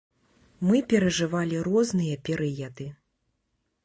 [0.69, 2.89] Мы перажывалі розныя перыяды.